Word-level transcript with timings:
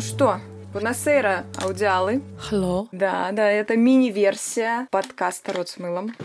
Ну 0.00 0.06
что, 0.06 0.36
Бонасейра, 0.72 1.44
аудиалы. 1.62 2.22
Hello. 2.50 2.86
Да, 2.90 3.28
да, 3.32 3.50
это 3.50 3.76
мини-версия 3.76 4.88
подкаста 4.90 5.52
«Рот 5.52 5.68
с 5.68 5.76
мылом». 5.76 6.16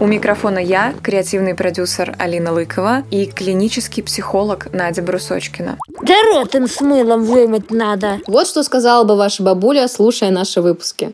У 0.00 0.06
микрофона 0.06 0.58
я, 0.60 0.94
креативный 1.02 1.54
продюсер 1.54 2.16
Алина 2.18 2.52
Лыкова 2.52 3.02
и 3.10 3.26
клинический 3.26 4.02
психолог 4.02 4.72
Надя 4.72 5.02
Брусочкина. 5.02 5.76
Да 6.00 6.14
рот 6.32 6.54
им 6.54 6.68
с 6.68 6.80
мылом 6.80 7.24
вымыть 7.24 7.70
надо. 7.70 8.20
Вот 8.26 8.46
что 8.46 8.62
сказала 8.62 9.04
бы 9.04 9.14
ваша 9.16 9.42
бабуля, 9.42 9.86
слушая 9.86 10.30
наши 10.30 10.62
выпуски. 10.62 11.12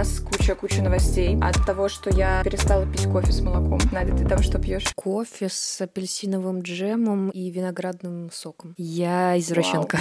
У 0.00 0.02
нас 0.02 0.18
куча-куча 0.20 0.80
новостей 0.80 1.38
от 1.42 1.66
того, 1.66 1.90
что 1.90 2.08
я 2.08 2.42
перестала 2.42 2.86
пить 2.86 3.04
кофе 3.04 3.32
с 3.32 3.42
молоком. 3.42 3.78
Надя, 3.92 4.16
ты 4.16 4.26
там 4.26 4.42
что 4.42 4.58
пьешь? 4.58 4.90
Кофе 4.94 5.50
с 5.50 5.78
апельсиновым 5.78 6.62
джемом 6.62 7.28
и 7.28 7.50
виноградным 7.50 8.30
соком. 8.32 8.72
Я 8.78 9.38
извращенка. 9.38 9.98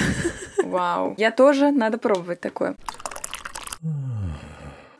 Вау. 0.63 0.69
Вау. 0.71 1.15
Я 1.17 1.31
тоже, 1.31 1.71
надо 1.71 1.97
пробовать 1.97 2.39
такое. 2.39 2.77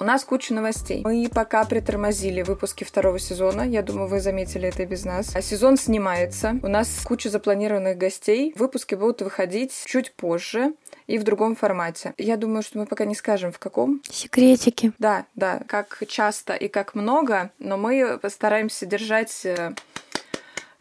У 0.02 0.06
нас 0.06 0.24
куча 0.24 0.54
новостей. 0.54 1.02
Мы 1.04 1.28
пока 1.28 1.66
притормозили 1.66 2.42
выпуски 2.42 2.86
второго 2.86 3.20
сезона. 3.20 3.64
Я 3.64 3.82
думаю, 3.82 4.08
вы 4.08 4.22
заметили 4.22 4.70
это 4.70 4.84
и 4.84 4.86
без 4.86 5.04
нас. 5.04 5.36
А 5.36 5.42
сезон 5.42 5.76
снимается. 5.76 6.58
У 6.64 6.70
нас 6.70 7.02
куча 7.04 7.30
запланированных 7.30 7.98
гостей. 7.98 8.54
Выпуски 8.56 8.96
будут 8.96 9.22
выходить 9.22 9.74
чуть 9.86 10.14
позже 10.14 10.74
и 11.08 11.18
в 11.18 11.24
другом 11.24 11.58
формате. 11.58 12.14
Я 12.18 12.38
думаю, 12.38 12.64
что 12.64 12.78
мы 12.78 12.86
пока 12.86 13.04
не 13.04 13.14
скажем, 13.14 13.52
в 13.52 13.60
каком. 13.60 14.02
Секретики. 14.10 14.94
Да, 15.00 15.26
да, 15.36 15.64
как 15.68 16.02
часто 16.08 16.54
и 16.54 16.70
как 16.70 16.96
много, 16.96 17.52
но 17.60 17.76
мы 17.76 18.18
постараемся 18.22 18.86
держать 18.86 19.42
э, 19.44 19.74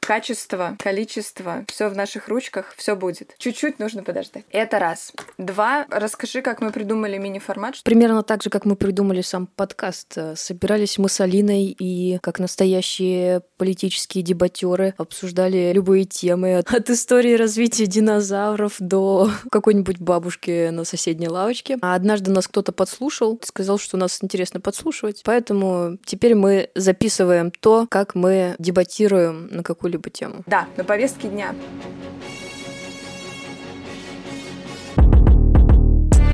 качество, 0.08 0.74
количество, 0.78 1.66
все 1.68 1.90
в 1.90 1.94
наших 1.94 2.28
ручках, 2.28 2.72
все 2.78 2.96
будет. 2.96 3.34
Чуть-чуть 3.36 3.78
нужно 3.78 4.02
подождать. 4.02 4.42
Это 4.50 4.78
раз. 4.78 5.12
Два. 5.36 5.86
Расскажи, 5.90 6.40
как 6.40 6.62
мы 6.62 6.72
придумали 6.72 7.18
мини-формат. 7.18 7.74
Примерно 7.84 8.22
так 8.22 8.42
же, 8.42 8.48
как 8.48 8.64
мы 8.64 8.74
придумали 8.74 9.20
сам 9.20 9.46
подкаст. 9.46 10.16
Собирались 10.34 10.96
мы 10.96 11.10
с 11.10 11.20
Алиной 11.20 11.76
и, 11.78 12.18
как 12.22 12.38
настоящие 12.38 13.42
политические 13.58 14.24
дебатеры, 14.24 14.94
обсуждали 14.96 15.72
любые 15.74 16.06
темы. 16.06 16.56
От 16.66 16.88
истории 16.88 17.34
развития 17.34 17.84
динозавров 17.84 18.76
до 18.78 19.30
какой-нибудь 19.50 19.98
бабушки 19.98 20.70
на 20.70 20.84
соседней 20.84 21.28
лавочке. 21.28 21.76
А 21.82 21.94
однажды 21.94 22.30
нас 22.30 22.48
кто-то 22.48 22.72
подслушал, 22.72 23.38
сказал, 23.44 23.78
что 23.78 23.98
нас 23.98 24.24
интересно 24.24 24.58
подслушивать. 24.58 25.20
Поэтому 25.22 25.98
теперь 26.06 26.34
мы 26.34 26.70
записываем 26.74 27.50
то, 27.50 27.86
как 27.90 28.14
мы 28.14 28.56
дебатируем 28.58 29.48
на 29.48 29.62
какую-либо 29.62 29.97
тему. 30.10 30.42
Да, 30.46 30.66
на 30.76 30.84
повестке 30.84 31.28
дня. 31.28 31.54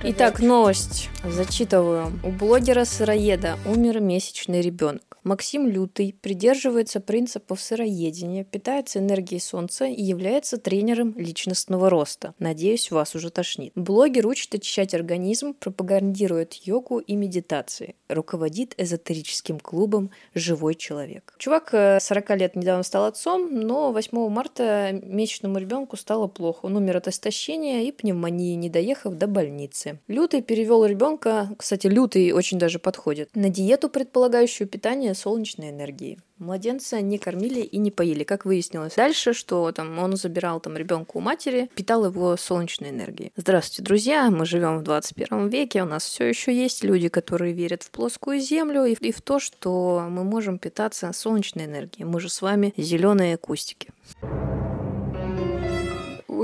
Итак, 0.06 0.40
новость. 0.40 1.08
Зачитываю. 1.24 2.12
У 2.22 2.30
блогера-сыроеда 2.30 3.58
умер 3.64 4.00
месячный 4.00 4.60
ребенок. 4.60 5.14
Максим 5.24 5.66
Лютый 5.66 6.14
придерживается 6.20 7.00
принципов 7.00 7.58
сыроедения, 7.58 8.44
питается 8.44 8.98
энергией 8.98 9.40
солнца 9.40 9.86
и 9.86 10.02
является 10.02 10.58
тренером 10.58 11.14
личностного 11.16 11.88
роста. 11.88 12.34
Надеюсь, 12.38 12.90
вас 12.90 13.14
уже 13.14 13.30
тошнит. 13.30 13.72
Блогер 13.74 14.26
учит 14.26 14.54
очищать 14.54 14.92
организм, 14.92 15.54
пропагандирует 15.54 16.52
йогу 16.52 16.98
и 16.98 17.16
медитации. 17.16 17.94
Руководит 18.08 18.74
эзотерическим 18.76 19.58
клубом 19.58 20.10
«Живой 20.34 20.74
человек». 20.74 21.32
Чувак 21.38 21.70
40 21.70 22.30
э, 22.30 22.36
лет 22.36 22.54
недавно 22.54 22.82
стал 22.82 23.06
отцом, 23.06 23.48
но 23.50 23.92
8 23.92 24.28
марта 24.28 24.90
месячному 24.92 25.56
ребенку 25.56 25.96
стало 25.96 26.26
плохо. 26.26 26.66
Он 26.66 26.76
умер 26.76 26.98
от 26.98 27.08
истощения 27.08 27.84
и 27.84 27.92
пневмонии, 27.92 28.54
не 28.56 28.68
доехав 28.68 29.14
до 29.14 29.26
больницы. 29.26 29.93
Лютый 30.08 30.42
перевел 30.42 30.84
ребенка, 30.84 31.50
кстати, 31.58 31.86
Лютый 31.86 32.32
очень 32.32 32.58
даже 32.58 32.78
подходит, 32.78 33.30
на 33.34 33.48
диету, 33.48 33.88
предполагающую 33.88 34.68
питание 34.68 35.14
солнечной 35.14 35.70
энергии. 35.70 36.18
Младенца 36.38 37.00
не 37.00 37.18
кормили 37.18 37.60
и 37.60 37.78
не 37.78 37.90
поили, 37.90 38.24
как 38.24 38.44
выяснилось. 38.44 38.94
Дальше, 38.96 39.32
что 39.32 39.70
там 39.72 39.98
он 39.98 40.16
забирал 40.16 40.60
там 40.60 40.76
ребенка 40.76 41.16
у 41.16 41.20
матери, 41.20 41.70
питал 41.74 42.04
его 42.06 42.36
солнечной 42.36 42.90
энергией. 42.90 43.32
Здравствуйте, 43.36 43.82
друзья! 43.82 44.30
Мы 44.30 44.44
живем 44.44 44.78
в 44.78 44.82
21 44.82 45.48
веке, 45.48 45.82
у 45.82 45.86
нас 45.86 46.04
все 46.04 46.24
еще 46.24 46.52
есть 46.52 46.82
люди, 46.82 47.08
которые 47.08 47.52
верят 47.52 47.84
в 47.84 47.90
плоскую 47.90 48.40
землю 48.40 48.84
и, 48.84 48.94
и 48.94 49.12
в 49.12 49.22
то, 49.22 49.38
что 49.38 50.06
мы 50.10 50.24
можем 50.24 50.58
питаться 50.58 51.12
солнечной 51.12 51.66
энергией. 51.66 52.04
Мы 52.04 52.20
же 52.20 52.28
с 52.28 52.42
вами 52.42 52.74
зеленые 52.76 53.36
кустики 53.36 53.90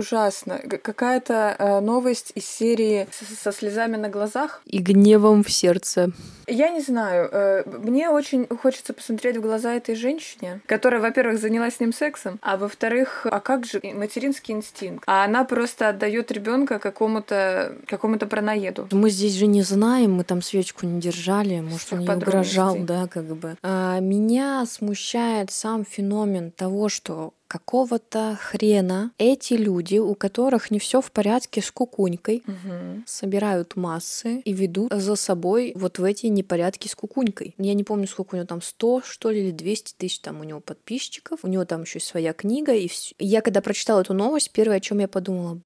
ужасно. 0.00 0.58
Какая-то 0.58 1.56
э, 1.58 1.80
новость 1.80 2.32
из 2.34 2.46
серии 2.46 3.06
со 3.42 3.52
слезами 3.52 3.96
на 3.96 4.08
глазах. 4.08 4.62
И 4.64 4.78
гневом 4.78 5.44
в 5.44 5.50
сердце. 5.50 6.10
Я 6.46 6.70
не 6.70 6.80
знаю. 6.80 7.28
Э, 7.30 7.62
мне 7.66 8.10
очень 8.10 8.46
хочется 8.48 8.92
посмотреть 8.92 9.36
в 9.36 9.40
глаза 9.40 9.74
этой 9.74 9.94
женщине, 9.94 10.60
которая, 10.66 11.00
во-первых, 11.00 11.38
занялась 11.38 11.76
с 11.76 11.80
ним 11.80 11.92
сексом, 11.92 12.38
а 12.42 12.56
во-вторых, 12.56 13.26
а 13.30 13.40
как 13.40 13.66
же 13.66 13.80
материнский 13.94 14.54
инстинкт? 14.54 15.04
А 15.06 15.24
она 15.24 15.44
просто 15.44 15.90
отдает 15.90 16.32
ребенка 16.32 16.78
какому-то 16.78 17.76
какому-то 17.86 18.26
пронаеду. 18.26 18.88
Мы 18.90 19.10
здесь 19.10 19.34
же 19.34 19.46
не 19.46 19.62
знаем, 19.62 20.14
мы 20.14 20.24
там 20.24 20.42
свечку 20.42 20.86
не 20.86 21.00
держали, 21.00 21.60
может, 21.60 21.92
он 21.92 22.00
ей 22.00 22.10
угрожал, 22.10 22.76
да, 22.78 23.06
как 23.06 23.24
бы. 23.24 23.56
А 23.62 24.00
меня 24.00 24.64
смущает 24.66 25.50
сам 25.50 25.84
феномен 25.84 26.50
того, 26.50 26.88
что 26.88 27.32
какого-то 27.50 28.38
хрена 28.40 29.10
эти 29.18 29.54
люди, 29.54 29.98
у 29.98 30.14
которых 30.14 30.70
не 30.70 30.78
все 30.78 31.00
в 31.00 31.10
порядке 31.10 31.60
с 31.60 31.72
кукунькой, 31.72 32.44
угу. 32.46 33.02
собирают 33.06 33.74
массы 33.74 34.38
и 34.44 34.52
ведут 34.52 34.92
за 34.92 35.16
собой 35.16 35.72
вот 35.74 35.98
в 35.98 36.04
эти 36.04 36.26
непорядки 36.26 36.86
с 36.86 36.94
кукунькой. 36.94 37.56
Я 37.58 37.74
не 37.74 37.82
помню, 37.82 38.06
сколько 38.06 38.36
у 38.36 38.36
него 38.36 38.46
там 38.46 38.62
100, 38.62 39.02
что 39.04 39.30
ли, 39.32 39.40
или 39.40 39.50
200 39.50 39.94
тысяч 39.98 40.20
там 40.20 40.40
у 40.40 40.44
него 40.44 40.60
подписчиков. 40.60 41.40
У 41.42 41.48
него 41.48 41.64
там 41.64 41.82
еще 41.82 41.98
своя 41.98 42.32
книга. 42.32 42.72
И 42.72 42.86
все. 42.86 43.16
Я 43.18 43.40
когда 43.40 43.60
прочитала 43.60 44.02
эту 44.02 44.14
новость, 44.14 44.52
первое, 44.52 44.76
о 44.76 44.80
чем 44.80 45.00
я 45.00 45.08
подумала, 45.08 45.60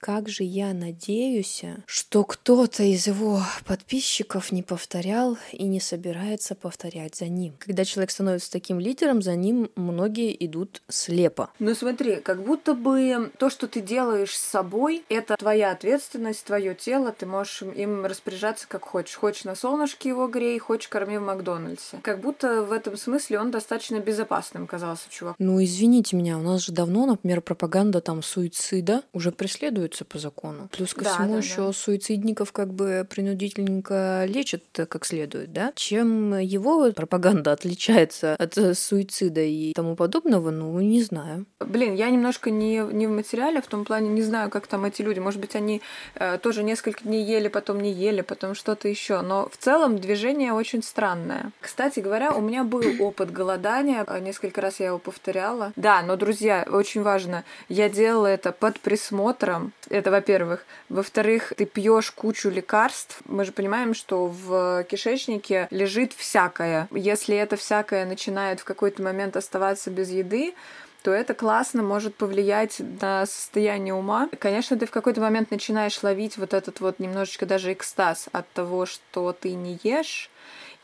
как 0.00 0.28
же 0.28 0.44
я 0.44 0.72
надеюсь, 0.72 1.62
что 1.84 2.24
кто-то 2.24 2.82
из 2.82 3.06
его 3.06 3.42
подписчиков 3.66 4.50
не 4.50 4.62
повторял 4.62 5.36
и 5.52 5.64
не 5.64 5.78
собирается 5.78 6.54
повторять 6.54 7.16
за 7.16 7.26
ним. 7.26 7.54
Когда 7.58 7.84
человек 7.84 8.10
становится 8.10 8.50
таким 8.50 8.80
лидером, 8.80 9.20
за 9.20 9.36
ним 9.36 9.70
многие 9.76 10.34
идут 10.46 10.82
слепо. 10.88 11.50
Ну 11.58 11.74
смотри, 11.74 12.16
как 12.16 12.42
будто 12.42 12.74
бы 12.74 13.30
то, 13.36 13.50
что 13.50 13.68
ты 13.68 13.80
делаешь 13.82 14.36
с 14.36 14.42
собой, 14.42 15.04
это 15.10 15.36
твоя 15.36 15.70
ответственность, 15.70 16.44
твое 16.44 16.74
тело, 16.74 17.12
ты 17.12 17.26
можешь 17.26 17.62
им 17.62 18.06
распоряжаться 18.06 18.66
как 18.66 18.84
хочешь. 18.84 19.16
Хочешь 19.16 19.44
на 19.44 19.54
солнышке 19.54 20.08
его 20.08 20.28
грей, 20.28 20.58
хочешь 20.58 20.88
корми 20.88 21.18
в 21.18 21.22
Макдональдсе. 21.22 21.98
Как 22.02 22.20
будто 22.20 22.62
в 22.62 22.72
этом 22.72 22.96
смысле 22.96 23.38
он 23.38 23.50
достаточно 23.50 24.00
безопасным 24.00 24.66
казался, 24.66 25.04
чувак. 25.10 25.36
Ну 25.38 25.62
извините 25.62 26.16
меня, 26.16 26.38
у 26.38 26.42
нас 26.42 26.62
же 26.62 26.72
давно, 26.72 27.04
например, 27.04 27.42
пропаганда 27.42 28.00
там 28.00 28.22
суицида 28.22 29.02
уже 29.12 29.30
преследует 29.30 29.89
преследуется 29.90 30.04
по 30.04 30.18
закону. 30.18 30.68
Плюс 30.72 30.94
ко 30.94 31.04
да, 31.04 31.14
всему 31.14 31.32
да, 31.32 31.38
еще 31.38 31.66
да. 31.66 31.72
суицидников 31.72 32.52
как 32.52 32.72
бы 32.72 33.06
принудительненько 33.08 34.24
лечат 34.26 34.62
как 34.88 35.04
следует, 35.04 35.52
да? 35.52 35.72
Чем 35.74 36.38
его 36.38 36.92
пропаганда 36.92 37.52
отличается 37.60 38.34
от 38.34 38.56
э, 38.56 38.74
суицида 38.74 39.40
и 39.40 39.72
тому 39.72 39.96
подобного, 39.96 40.50
ну, 40.50 40.80
не 40.80 41.02
знаю. 41.02 41.46
Блин, 41.60 41.94
я 41.94 42.10
немножко 42.10 42.50
не, 42.50 42.78
не 42.92 43.06
в 43.06 43.10
материале, 43.10 43.60
в 43.60 43.66
том 43.66 43.84
плане 43.84 44.08
не 44.08 44.22
знаю, 44.22 44.50
как 44.50 44.66
там 44.66 44.84
эти 44.84 45.02
люди. 45.02 45.18
Может 45.18 45.40
быть, 45.40 45.56
они 45.56 45.82
э, 46.14 46.38
тоже 46.38 46.62
несколько 46.62 47.04
дней 47.04 47.24
ели, 47.24 47.48
потом 47.48 47.80
не 47.80 47.92
ели, 47.92 48.22
потом 48.22 48.54
что-то 48.54 48.88
еще. 48.88 49.20
Но 49.22 49.48
в 49.48 49.56
целом 49.56 49.98
движение 49.98 50.52
очень 50.52 50.82
странное. 50.82 51.52
Кстати 51.60 52.00
говоря, 52.00 52.32
у 52.32 52.40
меня 52.40 52.64
был 52.64 52.82
опыт 53.00 53.32
голодания. 53.32 54.06
Несколько 54.20 54.60
раз 54.60 54.80
я 54.80 54.86
его 54.86 54.98
повторяла. 54.98 55.72
Да, 55.76 56.02
но, 56.02 56.16
друзья, 56.16 56.66
очень 56.70 57.02
важно, 57.02 57.44
я 57.68 57.88
делала 57.88 58.26
это 58.26 58.52
под 58.52 58.80
присмотром 58.80 59.72
это 59.88 60.10
во-первых. 60.10 60.64
Во-вторых, 60.88 61.52
ты 61.56 61.64
пьешь 61.64 62.10
кучу 62.10 62.50
лекарств. 62.50 63.20
Мы 63.24 63.44
же 63.44 63.52
понимаем, 63.52 63.94
что 63.94 64.26
в 64.26 64.84
кишечнике 64.84 65.68
лежит 65.70 66.12
всякое. 66.12 66.88
Если 66.90 67.36
это 67.36 67.56
всякое 67.56 68.04
начинает 68.04 68.60
в 68.60 68.64
какой-то 68.64 69.02
момент 69.02 69.36
оставаться 69.36 69.90
без 69.90 70.10
еды, 70.10 70.54
то 71.02 71.12
это 71.12 71.34
классно 71.34 71.82
может 71.82 72.14
повлиять 72.14 72.76
на 73.00 73.24
состояние 73.26 73.94
ума. 73.94 74.28
Конечно, 74.38 74.76
ты 74.76 74.86
в 74.86 74.90
какой-то 74.90 75.20
момент 75.20 75.50
начинаешь 75.50 76.02
ловить 76.02 76.36
вот 76.36 76.52
этот 76.52 76.80
вот 76.80 76.98
немножечко 76.98 77.46
даже 77.46 77.72
экстаз 77.72 78.28
от 78.32 78.50
того, 78.52 78.86
что 78.86 79.32
ты 79.32 79.54
не 79.54 79.78
ешь, 79.82 80.30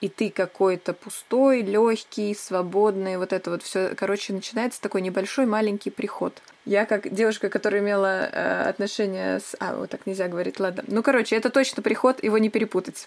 и 0.00 0.08
ты 0.08 0.31
какой-то 0.31 0.93
пустой, 0.93 1.62
легкий, 1.62 2.34
свободный, 2.34 3.16
вот 3.16 3.32
это 3.32 3.50
вот 3.50 3.62
все. 3.62 3.94
Короче, 3.94 4.32
начинается 4.32 4.81
такой 4.81 5.00
небольшой 5.00 5.46
маленький 5.46 5.90
приход. 5.90 6.43
Я 6.64 6.84
как 6.84 7.12
девушка, 7.14 7.48
которая 7.48 7.81
имела 7.81 8.28
э, 8.31 8.69
отношения 8.69 9.38
с... 9.38 9.56
А, 9.58 9.76
вот 9.76 9.90
так 9.90 10.06
нельзя 10.06 10.28
говорить, 10.28 10.60
ладно. 10.60 10.84
Ну, 10.87 11.02
короче, 11.02 11.37
это 11.37 11.48
точно 11.48 11.82
приход, 11.82 12.22
его 12.22 12.38
не 12.38 12.50
перепутать. 12.50 13.06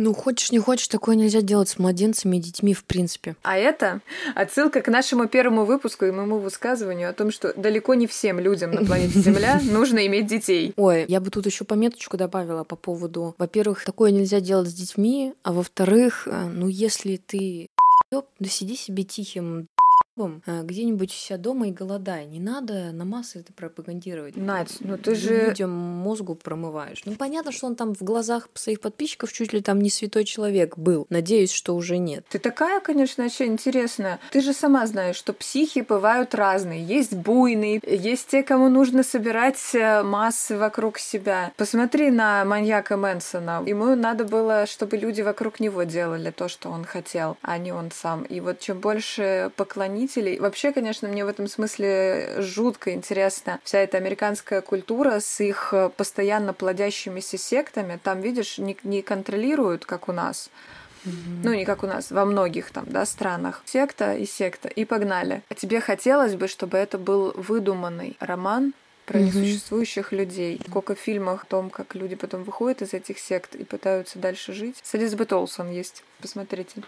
Ну, 0.00 0.14
хочешь, 0.14 0.52
не 0.52 0.60
хочешь, 0.60 0.86
такое 0.86 1.16
нельзя 1.16 1.40
делать 1.40 1.68
с 1.68 1.76
младенцами 1.76 2.36
и 2.36 2.40
детьми, 2.40 2.72
в 2.72 2.84
принципе. 2.84 3.34
А 3.42 3.58
это 3.58 4.00
отсылка 4.36 4.80
к 4.80 4.86
нашему 4.86 5.26
первому 5.26 5.64
выпуску 5.64 6.04
и 6.04 6.12
моему 6.12 6.38
высказыванию 6.38 7.10
о 7.10 7.12
том, 7.12 7.32
что 7.32 7.52
далеко 7.56 7.94
не 7.94 8.06
всем 8.06 8.38
людям 8.38 8.70
на 8.70 8.84
планете 8.84 9.18
Земля 9.18 9.60
нужно 9.72 10.06
иметь 10.06 10.28
детей. 10.28 10.72
Ой, 10.76 11.04
я 11.08 11.20
бы 11.20 11.30
тут 11.30 11.46
еще 11.46 11.64
пометочку 11.64 12.16
добавила 12.16 12.62
по 12.62 12.76
поводу, 12.76 13.34
во-первых, 13.38 13.84
такое 13.84 14.12
нельзя 14.12 14.38
делать 14.38 14.68
с 14.68 14.72
детьми, 14.72 15.34
а 15.42 15.52
во-вторых, 15.52 16.28
э, 16.30 16.46
ну, 16.46 16.68
если 16.68 17.16
ты 17.16 17.66
да 18.12 18.48
сиди 18.48 18.76
себе 18.76 19.02
тихим 19.02 19.66
Э, 20.46 20.62
где-нибудь 20.62 21.12
себя 21.12 21.38
дома 21.38 21.68
и 21.68 21.72
голодай. 21.72 22.26
Не 22.26 22.40
надо 22.40 22.92
на 22.92 23.04
массы 23.04 23.40
это 23.40 23.52
пропагандировать. 23.52 24.36
Надь, 24.36 24.76
ну 24.80 24.98
ты 24.98 25.14
же... 25.14 25.48
Людям 25.48 25.70
мозгу 25.70 26.34
промываешь. 26.34 27.02
Ну 27.04 27.14
понятно, 27.14 27.52
что 27.52 27.66
он 27.66 27.76
там 27.76 27.94
в 27.94 28.02
глазах 28.02 28.48
своих 28.54 28.80
подписчиков 28.80 29.32
чуть 29.32 29.52
ли 29.52 29.60
там 29.60 29.80
не 29.80 29.90
святой 29.90 30.24
человек 30.24 30.76
был. 30.76 31.06
Надеюсь, 31.10 31.52
что 31.52 31.74
уже 31.76 31.98
нет. 31.98 32.24
Ты 32.28 32.38
такая, 32.38 32.80
конечно, 32.80 33.24
вообще 33.24 33.46
интересная. 33.46 34.18
Ты 34.30 34.40
же 34.40 34.52
сама 34.52 34.86
знаешь, 34.86 35.16
что 35.16 35.32
психи 35.32 35.80
бывают 35.80 36.34
разные. 36.34 36.84
Есть 36.84 37.14
буйные, 37.14 37.80
есть 37.86 38.28
те, 38.28 38.42
кому 38.42 38.68
нужно 38.68 39.02
собирать 39.02 39.58
э, 39.74 40.02
массы 40.02 40.56
вокруг 40.56 40.98
себя. 40.98 41.52
Посмотри 41.56 42.10
на 42.10 42.44
маньяка 42.44 42.96
Мэнсона. 42.96 43.62
Ему 43.66 43.94
надо 43.94 44.24
было, 44.24 44.66
чтобы 44.66 44.96
люди 44.96 45.22
вокруг 45.22 45.60
него 45.60 45.84
делали 45.84 46.30
то, 46.30 46.48
что 46.48 46.70
он 46.70 46.84
хотел, 46.84 47.36
а 47.42 47.58
не 47.58 47.72
он 47.72 47.90
сам. 47.92 48.24
И 48.24 48.40
вот 48.40 48.60
чем 48.60 48.78
больше 48.78 49.50
поклонить 49.56 50.07
зрителей. 50.08 50.38
Вообще, 50.38 50.72
конечно, 50.72 51.08
мне 51.08 51.24
в 51.24 51.28
этом 51.28 51.48
смысле 51.48 52.36
жутко 52.38 52.92
интересна 52.92 53.60
вся 53.64 53.78
эта 53.78 53.96
американская 53.96 54.60
культура 54.60 55.20
с 55.20 55.40
их 55.40 55.72
э, 55.72 55.90
постоянно 55.96 56.52
плодящимися 56.52 57.38
сектами. 57.38 57.98
Там, 58.02 58.20
видишь, 58.20 58.58
не, 58.58 58.76
не 58.82 59.02
контролируют, 59.02 59.84
как 59.84 60.08
у 60.08 60.12
нас. 60.12 60.50
Mm-hmm. 61.04 61.40
Ну, 61.44 61.54
не 61.54 61.64
как 61.64 61.82
у 61.84 61.86
нас, 61.86 62.10
во 62.10 62.24
многих 62.24 62.70
там, 62.70 62.84
да, 62.88 63.06
странах. 63.06 63.62
Секта 63.64 64.14
и 64.14 64.26
секта, 64.26 64.68
и 64.68 64.84
погнали. 64.84 65.42
А 65.48 65.54
тебе 65.54 65.80
хотелось 65.80 66.34
бы, 66.34 66.48
чтобы 66.48 66.76
это 66.78 66.98
был 66.98 67.32
выдуманный 67.36 68.16
роман, 68.20 68.72
про 69.06 69.20
mm-hmm. 69.20 69.22
несуществующих 69.22 70.12
людей. 70.12 70.60
Сколько 70.68 70.94
в 70.94 70.98
фильмах 70.98 71.44
о 71.44 71.46
том, 71.46 71.70
как 71.70 71.94
люди 71.94 72.14
потом 72.14 72.42
выходят 72.44 72.82
из 72.82 72.92
этих 72.92 73.18
сект 73.18 73.54
и 73.54 73.64
пытаются 73.64 74.18
дальше 74.18 74.52
жить. 74.52 74.76
С 74.82 74.94
Элизабет 74.94 75.32
Олсон 75.32 75.70
есть. 75.70 76.04
Посмотрите. 76.20 76.82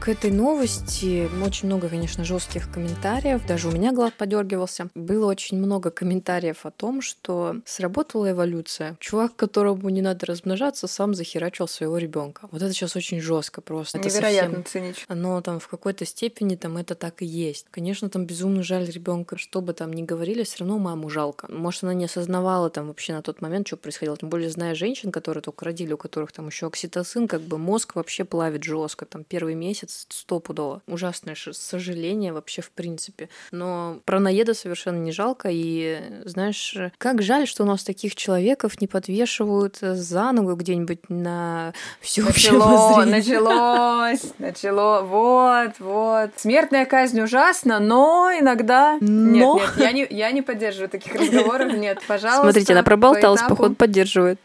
К 0.00 0.08
этой 0.08 0.30
новости 0.30 1.28
очень 1.44 1.66
много, 1.66 1.88
конечно, 1.88 2.22
жестких 2.22 2.70
комментариев. 2.70 3.44
Даже 3.44 3.68
у 3.68 3.72
меня 3.72 3.92
глаз 3.92 4.12
подергивался. 4.16 4.88
Было 4.94 5.26
очень 5.26 5.58
много 5.58 5.90
комментариев 5.90 6.64
о 6.64 6.70
том, 6.70 7.02
что 7.02 7.56
сработала 7.64 8.30
эволюция. 8.30 8.96
Чувак, 9.00 9.34
которому 9.34 9.88
не 9.88 10.02
надо 10.02 10.26
размножаться, 10.26 10.86
сам 10.86 11.14
захерачил 11.14 11.66
своего 11.66 11.98
ребенка. 11.98 12.48
Вот 12.52 12.62
это 12.62 12.72
сейчас 12.72 12.94
очень 12.94 13.20
жестко 13.20 13.60
просто. 13.60 13.98
Невероятно 13.98 14.58
это 14.58 14.68
совсем... 14.68 14.92
цинично. 14.94 15.14
Но 15.14 15.40
там 15.40 15.58
в 15.58 15.66
какой-то 15.66 16.04
степени 16.04 16.54
там 16.54 16.76
это 16.76 16.94
так 16.94 17.22
и 17.22 17.26
есть. 17.26 17.66
Конечно, 17.72 18.08
там 18.08 18.26
безумно 18.26 18.62
жаль 18.62 18.88
ребенка. 18.88 19.36
Что 19.36 19.60
бы 19.60 19.72
там 19.72 19.92
ни 19.92 20.02
говорили, 20.02 20.44
все 20.44 20.58
равно 20.60 20.78
маму 20.78 21.08
жалко. 21.08 21.50
Может, 21.50 21.82
она 21.82 21.94
не 21.94 22.04
осознавала 22.04 22.70
там 22.70 22.88
вообще 22.88 23.12
на 23.12 23.22
тот 23.22 23.40
момент, 23.40 23.66
что 23.66 23.76
происходило. 23.76 24.16
Тем 24.16 24.28
более, 24.28 24.50
зная 24.50 24.76
женщин, 24.76 25.10
которые 25.10 25.42
только 25.42 25.64
родили, 25.64 25.94
у 25.94 25.98
которых 25.98 26.30
там 26.30 26.46
еще 26.46 26.66
окситоцин, 26.66 27.26
как 27.26 27.40
бы 27.40 27.58
мозг 27.58 27.96
вообще 27.96 28.24
плавит 28.24 28.62
жестко. 28.62 29.04
Там 29.04 29.24
первый 29.24 29.54
месяц 29.54 29.85
месяц 29.86 30.06
стопудово. 30.10 30.82
Ужасное 30.86 31.36
сожаление 31.52 32.32
вообще 32.32 32.62
в 32.62 32.70
принципе. 32.70 33.28
Но 33.52 33.98
про 34.04 34.20
наеда 34.20 34.54
совершенно 34.54 34.98
не 34.98 35.12
жалко. 35.12 35.48
И 35.50 36.00
знаешь, 36.24 36.76
как 36.98 37.22
жаль, 37.22 37.46
что 37.46 37.62
у 37.62 37.66
нас 37.66 37.84
таких 37.84 38.14
человеков 38.14 38.80
не 38.80 38.86
подвешивают 38.86 39.78
за 39.80 40.32
ногу 40.32 40.54
где-нибудь 40.54 41.08
на 41.08 41.72
всеобщее 42.00 42.52
Начало, 42.52 43.04
началось, 43.04 44.32
начало, 44.38 45.02
вот, 45.02 45.78
вот. 45.78 46.30
Смертная 46.36 46.84
казнь 46.84 47.20
ужасна, 47.20 47.78
но 47.78 48.30
иногда... 48.38 48.98
Но... 49.00 49.58
Нет, 49.58 49.70
нет, 49.76 49.78
я 49.78 49.92
не, 49.92 50.06
я 50.10 50.30
не 50.32 50.42
поддерживаю 50.42 50.88
таких 50.88 51.14
разговоров, 51.14 51.72
нет, 51.72 52.00
пожалуйста. 52.06 52.42
Смотрите, 52.42 52.72
она 52.72 52.82
проболталась, 52.82 53.42
по 53.42 53.50
походу, 53.50 53.74
поддерживает. 53.74 54.40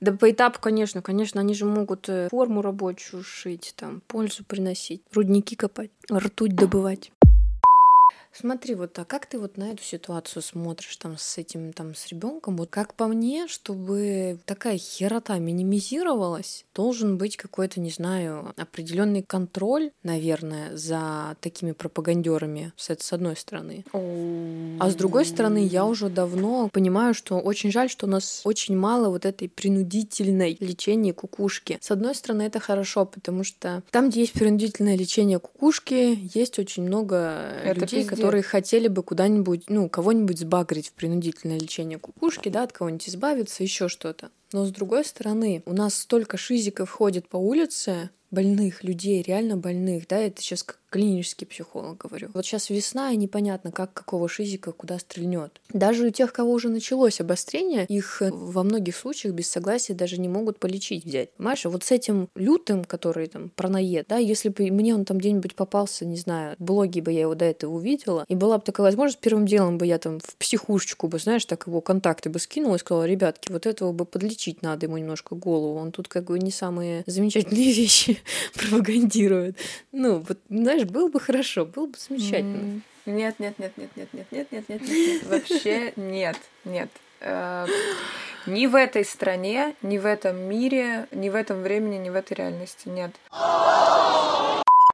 Да 0.00 0.12
по 0.12 0.30
этапу, 0.30 0.58
конечно, 0.60 1.00
конечно, 1.00 1.40
они 1.40 1.54
же 1.54 1.64
могут 1.64 2.08
э, 2.08 2.28
форму 2.30 2.60
рабочую 2.60 3.22
шить, 3.22 3.72
там, 3.76 4.02
пользу 4.06 4.44
приносить, 4.44 5.00
рудники 5.12 5.56
копать, 5.56 5.90
ртуть 6.12 6.54
добывать. 6.54 7.12
Смотри, 8.38 8.74
вот 8.74 8.98
а 8.98 9.04
как 9.04 9.26
ты 9.26 9.38
вот 9.38 9.56
на 9.56 9.72
эту 9.72 9.82
ситуацию 9.82 10.42
смотришь 10.42 10.96
там 10.96 11.16
с 11.16 11.38
этим 11.38 11.72
там 11.72 11.94
с 11.94 12.08
ребенком? 12.08 12.56
Вот 12.56 12.68
как 12.70 12.94
по 12.94 13.06
мне, 13.06 13.46
чтобы 13.48 14.38
такая 14.44 14.76
херота 14.76 15.38
минимизировалась, 15.38 16.66
должен 16.74 17.16
быть 17.16 17.36
какой-то, 17.36 17.80
не 17.80 17.90
знаю, 17.90 18.52
определенный 18.56 19.22
контроль, 19.22 19.90
наверное, 20.02 20.76
за 20.76 21.36
такими 21.40 21.72
пропагандерами 21.72 22.72
с, 22.76 22.90
с 22.90 23.12
одной 23.12 23.36
стороны. 23.36 23.84
А 23.92 24.90
с 24.90 24.94
другой 24.94 25.24
стороны, 25.24 25.64
я 25.64 25.86
уже 25.86 26.10
давно 26.10 26.68
понимаю, 26.68 27.14
что 27.14 27.38
очень 27.38 27.72
жаль, 27.72 27.88
что 27.88 28.06
у 28.06 28.10
нас 28.10 28.42
очень 28.44 28.76
мало 28.76 29.08
вот 29.08 29.24
этой 29.24 29.48
принудительной 29.48 30.56
лечения 30.60 31.14
кукушки. 31.14 31.78
С 31.80 31.90
одной 31.90 32.14
стороны, 32.14 32.42
это 32.42 32.60
хорошо, 32.60 33.06
потому 33.06 33.44
что 33.44 33.82
там, 33.90 34.10
где 34.10 34.20
есть 34.20 34.34
принудительное 34.34 34.96
лечение 34.96 35.38
кукушки, 35.38 36.18
есть 36.34 36.58
очень 36.58 36.82
много 36.82 37.16
это 37.64 37.80
людей, 37.80 38.00
пиздец. 38.00 38.10
которые 38.10 38.25
хотели 38.42 38.88
бы 38.88 39.02
куда-нибудь, 39.02 39.64
ну, 39.68 39.88
кого-нибудь 39.88 40.38
сбагрить 40.38 40.88
в 40.88 40.92
принудительное 40.92 41.58
лечение 41.58 41.98
кукушки, 41.98 42.48
да, 42.48 42.62
от 42.64 42.72
кого-нибудь 42.72 43.08
избавиться, 43.08 43.62
еще 43.62 43.88
что-то. 43.88 44.30
Но 44.52 44.64
с 44.64 44.70
другой 44.70 45.04
стороны, 45.04 45.62
у 45.66 45.72
нас 45.72 45.94
столько 45.94 46.36
шизиков 46.36 46.90
ходит 46.90 47.28
по 47.28 47.36
улице, 47.36 48.10
больных 48.30 48.84
людей, 48.84 49.22
реально 49.22 49.56
больных, 49.56 50.08
да, 50.08 50.18
это 50.18 50.42
сейчас 50.42 50.62
как 50.62 50.78
клинический 50.90 51.46
психолог 51.46 51.98
говорю. 51.98 52.30
Вот 52.32 52.46
сейчас 52.46 52.70
весна, 52.70 53.12
и 53.12 53.16
непонятно, 53.16 53.70
как 53.70 53.92
какого 53.92 54.28
шизика 54.28 54.72
куда 54.72 54.98
стрельнет. 54.98 55.60
Даже 55.72 56.06
у 56.06 56.10
тех, 56.10 56.32
кого 56.32 56.52
уже 56.52 56.68
началось 56.68 57.20
обострение, 57.20 57.84
их 57.86 58.22
э, 58.22 58.30
во 58.30 58.62
многих 58.62 58.96
случаях 58.96 59.34
без 59.34 59.50
согласия 59.50 59.94
даже 59.94 60.18
не 60.18 60.28
могут 60.28 60.58
полечить 60.58 61.04
взять. 61.04 61.32
Понимаешь, 61.32 61.66
а 61.66 61.70
вот 61.70 61.84
с 61.84 61.90
этим 61.90 62.28
лютым, 62.34 62.84
который 62.84 63.26
там 63.26 63.50
пронаед, 63.50 64.06
да, 64.08 64.16
если 64.16 64.48
бы 64.48 64.70
мне 64.70 64.94
он 64.94 65.04
там 65.04 65.18
где-нибудь 65.18 65.54
попался, 65.54 66.06
не 66.06 66.16
знаю, 66.16 66.56
в 66.58 66.64
блоге 66.64 67.02
бы 67.02 67.12
я 67.12 67.22
его 67.22 67.34
до 67.34 67.44
этого 67.44 67.74
увидела, 67.74 68.24
и 68.28 68.34
была 68.34 68.58
бы 68.58 68.64
такая 68.64 68.84
возможность, 68.84 69.20
первым 69.20 69.46
делом 69.46 69.78
бы 69.78 69.86
я 69.86 69.98
там 69.98 70.20
в 70.20 70.36
психушечку 70.36 71.08
бы, 71.08 71.18
знаешь, 71.18 71.44
так 71.44 71.66
его 71.66 71.80
контакты 71.80 72.30
бы 72.30 72.38
скинула 72.38 72.76
и 72.76 72.78
сказала, 72.78 73.04
ребятки, 73.04 73.52
вот 73.52 73.66
этого 73.66 73.92
бы 73.92 74.04
подлечить 74.04 74.35
надо 74.62 74.86
ему 74.86 74.98
немножко 74.98 75.34
голову, 75.34 75.78
он 75.78 75.92
тут 75.92 76.08
как 76.08 76.24
бы 76.24 76.38
не 76.38 76.50
самые 76.50 77.04
замечательные 77.06 77.72
вещи 77.72 78.18
пропагандирует. 78.54 79.56
Ну, 79.92 80.18
вот, 80.18 80.38
знаешь, 80.48 80.84
было 80.84 81.08
бы 81.08 81.20
хорошо, 81.20 81.64
было 81.64 81.86
бы 81.86 81.94
замечательно. 81.98 82.80
Нет, 83.06 83.38
нет, 83.38 83.58
нет, 83.58 83.72
нет, 83.76 83.90
нет, 83.96 84.08
нет, 84.12 84.26
нет, 84.32 84.52
нет, 84.52 84.68
нет, 84.68 84.82
нет, 84.82 85.22
вообще 85.26 85.92
нет, 85.96 86.36
нет. 86.64 86.90
Ни 88.46 88.66
в 88.66 88.74
этой 88.74 89.04
стране, 89.04 89.74
ни 89.82 89.98
в 89.98 90.06
этом 90.06 90.36
мире, 90.36 91.08
ни 91.10 91.28
в 91.28 91.34
этом 91.34 91.62
времени, 91.62 91.96
ни 91.96 92.10
в 92.10 92.14
этой 92.14 92.34
реальности 92.34 92.88
нет. 92.88 93.12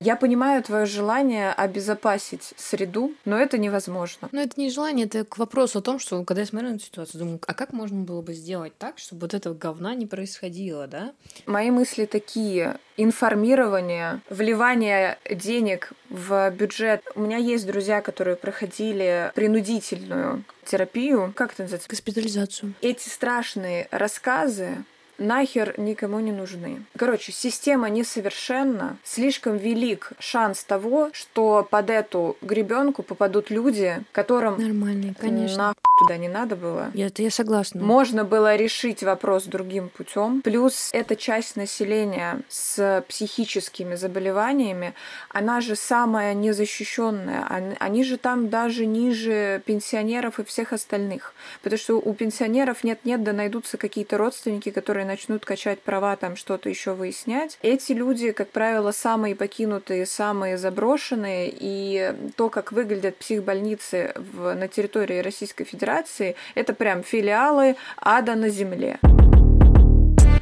Я 0.04 0.16
понимаю 0.16 0.60
твое 0.64 0.84
желание 0.84 1.52
обезопасить 1.52 2.54
среду, 2.56 3.12
но 3.24 3.38
это 3.38 3.56
невозможно. 3.56 4.28
Но 4.32 4.40
это 4.40 4.60
не 4.60 4.68
желание, 4.68 5.06
это 5.06 5.24
к 5.24 5.38
вопросу 5.38 5.78
о 5.78 5.82
том, 5.82 6.00
что 6.00 6.24
когда 6.24 6.40
я 6.40 6.46
смотрю 6.46 6.70
на 6.70 6.74
эту 6.74 6.84
ситуацию, 6.84 7.20
думаю, 7.20 7.40
а 7.46 7.54
как 7.54 7.72
можно 7.72 8.00
было 8.00 8.20
бы 8.20 8.34
сделать 8.34 8.76
так, 8.76 8.98
чтобы 8.98 9.20
вот 9.20 9.34
этого 9.34 9.54
говна 9.54 9.94
не 9.94 10.06
происходило, 10.06 10.88
да? 10.88 11.12
Мои 11.46 11.70
мысли 11.70 12.06
такие. 12.06 12.80
Информирование, 12.96 14.20
вливание 14.28 15.18
денег 15.30 15.92
в 16.10 16.50
бюджет. 16.50 17.02
У 17.14 17.20
меня 17.20 17.36
есть 17.36 17.64
друзья, 17.64 18.02
которые 18.02 18.34
проходили 18.34 19.30
принудительную 19.36 20.44
терапию. 20.64 21.32
Как 21.36 21.52
это 21.52 21.62
называется? 21.62 21.88
Госпитализацию. 21.88 22.74
Эти 22.80 23.08
страшные 23.08 23.88
рассказы 23.92 24.84
нахер 25.18 25.74
никому 25.78 26.20
не 26.20 26.32
нужны. 26.32 26.84
Короче, 26.96 27.32
система 27.32 27.88
несовершенна, 27.90 28.98
слишком 29.04 29.56
велик 29.56 30.12
шанс 30.18 30.64
того, 30.64 31.10
что 31.12 31.66
под 31.70 31.90
эту 31.90 32.36
гребенку 32.42 33.02
попадут 33.02 33.50
люди, 33.50 34.02
которым 34.12 34.60
нормальные, 34.60 35.14
конечно, 35.18 35.58
нахуй 35.58 35.82
туда 35.98 36.16
не 36.16 36.28
надо 36.28 36.56
было. 36.56 36.90
Я, 36.94 37.06
это 37.06 37.22
я 37.22 37.30
согласна. 37.30 37.82
Можно 37.82 38.24
было 38.24 38.56
решить 38.56 39.02
вопрос 39.02 39.44
другим 39.44 39.88
путем. 39.88 40.42
Плюс 40.42 40.90
эта 40.92 41.16
часть 41.16 41.56
населения 41.56 42.40
с 42.48 43.04
психическими 43.08 43.94
заболеваниями, 43.94 44.94
она 45.28 45.60
же 45.60 45.76
самая 45.76 46.34
незащищенная. 46.34 47.74
Они 47.78 48.04
же 48.04 48.16
там 48.16 48.48
даже 48.48 48.86
ниже 48.86 49.62
пенсионеров 49.64 50.38
и 50.38 50.44
всех 50.44 50.72
остальных. 50.72 51.34
Потому 51.62 51.78
что 51.78 51.98
у 51.98 52.14
пенсионеров 52.14 52.84
нет-нет, 52.84 53.22
да 53.22 53.32
найдутся 53.32 53.76
какие-то 53.76 54.18
родственники, 54.18 54.70
которые 54.70 55.01
начнут 55.04 55.44
качать 55.44 55.80
права, 55.80 56.16
там 56.16 56.36
что-то 56.36 56.68
еще 56.68 56.92
выяснять. 56.92 57.58
Эти 57.62 57.92
люди, 57.92 58.32
как 58.32 58.50
правило, 58.50 58.92
самые 58.92 59.34
покинутые, 59.34 60.06
самые 60.06 60.58
заброшенные, 60.58 61.52
и 61.52 62.14
то, 62.36 62.48
как 62.48 62.72
выглядят 62.72 63.16
психбольницы 63.16 64.12
в, 64.16 64.54
на 64.54 64.68
территории 64.68 65.18
Российской 65.18 65.64
Федерации, 65.64 66.36
это 66.54 66.74
прям 66.74 67.02
филиалы 67.02 67.76
ада 67.96 68.34
на 68.34 68.48
земле. 68.48 68.98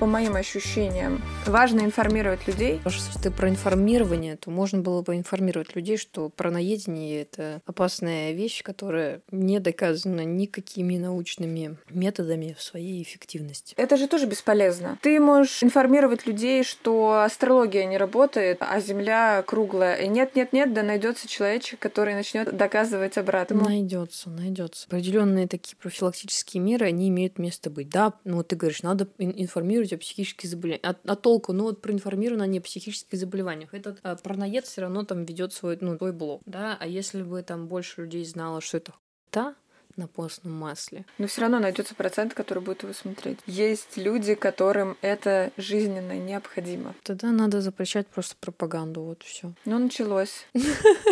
По 0.01 0.07
моим 0.07 0.35
ощущениям. 0.35 1.21
Важно 1.45 1.81
информировать 1.81 2.47
людей. 2.49 2.81
Если 2.87 3.19
ты 3.21 3.31
про 3.31 3.51
информирование, 3.51 4.37
то 4.37 4.51
можно 4.51 4.81
было 4.81 5.03
бы 5.03 5.17
информировать 5.17 5.77
людей, 5.77 5.99
что 5.99 6.31
праноедение— 6.31 7.21
это 7.23 7.61
опасная 7.67 8.33
вещь, 8.33 8.63
которая 8.63 9.21
не 9.31 9.61
доказана 9.61 10.25
никакими 10.25 10.97
научными 10.97 11.77
методами 11.91 12.57
в 12.59 12.63
своей 12.63 13.03
эффективности. 13.03 13.75
Это 13.77 13.99
же 13.99 14.09
тоже 14.09 14.25
бесполезно. 14.25 14.99
Ты 15.03 15.21
можешь 15.21 15.63
информировать 15.63 16.27
людей, 16.27 16.65
что 16.65 17.21
астрология 17.23 17.85
не 17.85 17.99
работает, 17.99 18.57
а 18.61 18.81
Земля 18.81 19.43
круглая. 19.47 19.97
И 19.97 20.09
нет-нет-нет, 20.09 20.73
да 20.73 20.83
найдется 20.83 21.29
человечек, 21.29 21.79
который 21.79 22.15
начнет 22.15 22.57
доказывать 22.57 23.19
обратно. 23.19 23.65
Найдется, 23.65 24.31
найдется. 24.31 24.87
Определенные 24.87 25.47
такие 25.47 25.77
профилактические 25.77 26.63
меры, 26.63 26.87
они 26.87 27.11
имеют 27.11 27.39
место 27.39 27.69
быть. 27.69 27.91
Да, 27.91 28.15
ну 28.25 28.37
вот 28.37 28.49
ты 28.49 28.57
говоришь, 28.57 28.83
надо 28.83 29.07
информировать 29.19 29.90
о 29.93 29.99
психических 29.99 30.49
заболеваниях. 30.49 30.97
А, 31.05 31.13
а 31.13 31.17
толку? 31.17 31.53
Ну 31.53 31.65
вот 31.65 31.81
проинформировано 31.81 32.45
не 32.45 32.59
о 32.59 32.63
психических 32.63 33.19
заболеваниях. 33.19 33.75
Этот 33.75 33.99
а, 34.03 34.17
параноед 34.17 34.67
все 34.67 34.83
равно 34.83 35.05
там 35.05 35.25
ведет 35.25 35.53
свой, 35.53 35.79
ну, 35.81 35.97
свой 35.97 36.13
блог. 36.13 36.43
Да, 36.47 36.77
а 36.81 36.87
если 36.87 37.23
бы 37.23 37.43
там 37.43 37.67
больше 37.67 38.03
людей 38.03 38.25
знало, 38.25 38.61
что 38.61 38.77
это 38.77 38.93
та 39.31 39.55
на 39.97 40.07
постном 40.07 40.53
масле. 40.53 41.05
Но 41.19 41.27
все 41.27 41.43
равно 41.43 41.59
найдется 41.59 41.95
процент, 41.95 42.35
который 42.35 42.63
будет 42.63 42.83
его 42.83 42.93
смотреть. 42.93 43.39
Есть 43.47 43.97
люди, 43.97 44.35
которым 44.35 44.97
это 45.03 45.51
жизненно 45.57 46.17
необходимо. 46.17 46.95
Тогда 47.03 47.31
надо 47.31 47.61
запрещать 47.61 48.07
просто 48.07 48.35
пропаганду, 48.41 49.03
вот 49.03 49.23
все. 49.23 49.53
Ну, 49.65 49.79
началось. 49.79 50.47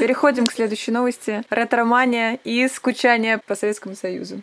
Переходим 0.00 0.46
к 0.46 0.52
следующей 0.52 0.92
новости. 0.92 1.42
Ретромания 1.50 2.38
и 2.44 2.66
скучание 2.68 3.38
по 3.38 3.54
Советскому 3.54 3.94
Союзу 3.94 4.40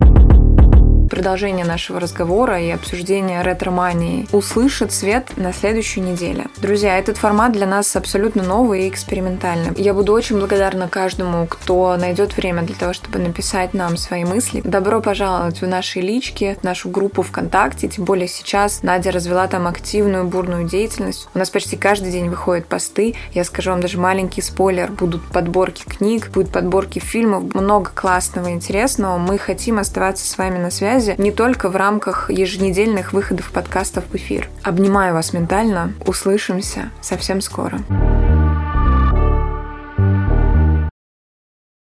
продолжение 1.09 1.65
нашего 1.65 1.99
разговора 1.99 2.59
и 2.59 2.69
обсуждения 2.69 3.41
ретромании 3.41 4.27
услышит 4.31 4.91
свет 4.91 5.31
на 5.37 5.53
следующей 5.53 6.01
неделе. 6.01 6.47
Друзья, 6.57 6.97
этот 6.97 7.17
формат 7.17 7.51
для 7.51 7.67
нас 7.67 7.95
абсолютно 7.95 8.43
новый 8.43 8.85
и 8.85 8.89
экспериментальный. 8.89 9.71
Я 9.77 9.93
буду 9.93 10.13
очень 10.13 10.39
благодарна 10.39 10.87
каждому, 10.87 11.47
кто 11.47 11.95
найдет 11.97 12.35
время 12.37 12.63
для 12.63 12.75
того, 12.75 12.93
чтобы 12.93 13.19
написать 13.19 13.73
нам 13.73 13.97
свои 13.97 14.25
мысли. 14.25 14.61
Добро 14.63 15.01
пожаловать 15.01 15.61
в 15.61 15.67
наши 15.67 15.99
лички, 15.99 16.57
в 16.59 16.63
нашу 16.63 16.89
группу 16.89 17.21
ВКонтакте, 17.21 17.87
тем 17.87 18.05
более 18.05 18.27
сейчас 18.27 18.83
Надя 18.83 19.11
развела 19.11 19.47
там 19.47 19.67
активную, 19.67 20.25
бурную 20.25 20.67
деятельность. 20.67 21.27
У 21.33 21.39
нас 21.39 21.49
почти 21.49 21.77
каждый 21.77 22.11
день 22.11 22.29
выходят 22.29 22.65
посты. 22.65 23.15
Я 23.33 23.43
скажу 23.43 23.71
вам 23.71 23.81
даже 23.81 23.99
маленький 23.99 24.41
спойлер. 24.41 24.91
Будут 24.91 25.23
подборки 25.23 25.83
книг, 25.83 26.29
будут 26.33 26.51
подборки 26.51 26.99
фильмов, 26.99 27.53
много 27.53 27.91
классного 27.93 28.49
и 28.49 28.53
интересного. 28.53 29.17
Мы 29.17 29.37
хотим 29.37 29.79
оставаться 29.79 30.27
с 30.27 30.37
вами 30.37 30.57
на 30.57 30.71
связи 30.71 30.94
связи 30.99 31.15
не 31.19 31.31
только 31.31 31.69
в 31.69 31.75
рамках 31.75 32.29
еженедельных 32.29 33.13
выходов 33.13 33.51
подкастов 33.51 34.05
в 34.11 34.15
эфир. 34.15 34.49
Обнимаю 34.63 35.13
вас 35.13 35.33
ментально. 35.33 35.93
Услышимся 36.05 36.91
совсем 37.01 37.41
скоро. 37.41 37.79